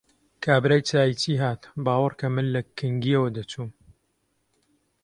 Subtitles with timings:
[0.43, 3.71] کابرای چاییچی هات، باوەڕ کە من لە کنگیەوە دەچووم!